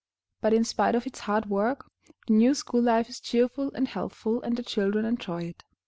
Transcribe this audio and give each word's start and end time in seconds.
But 0.41 0.53
in 0.55 0.63
spite 0.63 0.95
of 0.95 1.05
its 1.05 1.19
hard 1.19 1.45
work, 1.45 1.85
the 2.25 2.33
new 2.33 2.55
school 2.55 2.81
life 2.81 3.07
is 3.07 3.19
cheerful 3.19 3.71
and 3.75 3.87
healthful, 3.87 4.41
and 4.41 4.57
the 4.57 4.63
children 4.63 5.05
enjoy 5.05 5.43
it. 5.43 5.63